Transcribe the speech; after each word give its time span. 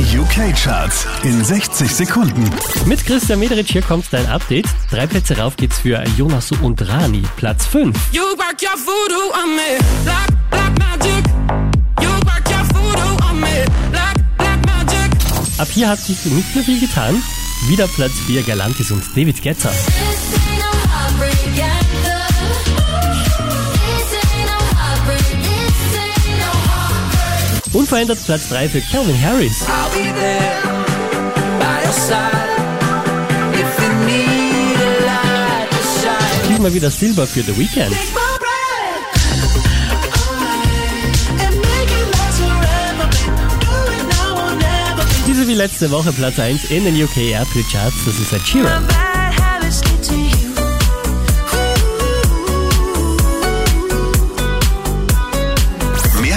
Die 0.00 0.18
UK-Charts 0.18 1.06
in 1.24 1.44
60 1.44 1.94
Sekunden. 1.94 2.48
Mit 2.86 3.04
Christian 3.04 3.38
Mederich 3.38 3.70
hier 3.70 3.82
kommt 3.82 4.06
dein 4.10 4.26
Update. 4.28 4.64
Drei 4.90 5.06
Plätze 5.06 5.36
rauf 5.36 5.58
geht's 5.58 5.80
für 5.80 6.02
Jonas 6.16 6.52
und 6.52 6.88
Rani. 6.88 7.22
Platz 7.36 7.66
5. 7.66 7.94
You 8.10 8.22
work 8.22 8.62
your 8.62 8.78
voodoo 8.78 9.30
on 9.34 9.54
me, 9.54 9.78
black, 10.02 10.28
black 10.48 10.78
magic. 10.78 11.26
You 12.00 12.08
work 12.08 12.48
your 12.48 12.64
voodoo 12.74 13.28
on 13.28 13.40
me, 13.40 13.66
black, 13.90 14.14
black 14.38 14.64
magic. 14.64 15.12
Ab 15.58 15.68
hier 15.70 15.90
hat 15.90 15.98
sich 15.98 16.24
nicht 16.24 16.54
mehr 16.54 16.64
viel 16.64 16.80
getan. 16.80 17.22
Wieder 17.68 17.86
Platz 17.86 18.12
4 18.26 18.42
Galantis 18.42 18.90
und 18.90 19.02
David 19.14 19.42
Getzer. 19.42 19.70
Unverändert 27.72 28.18
Platz 28.24 28.48
3 28.48 28.68
für 28.68 28.80
Calvin 28.80 29.20
Harris. 29.22 29.64
Diesmal 36.48 36.74
wieder 36.74 36.90
Silber 36.90 37.26
für 37.26 37.42
The 37.42 37.56
Weeknd. 37.56 37.96
Diese 45.26 45.46
wie 45.46 45.54
letzte 45.54 45.90
Woche 45.92 46.12
Platz 46.12 46.38
1 46.40 46.70
in 46.70 46.84
den 46.84 47.02
UK 47.02 47.16
Airplay 47.18 47.64
Charts. 47.70 48.04
Das 48.04 48.18
ist 48.18 48.32
Ed 48.32 48.46
Sheeran. 48.46 48.84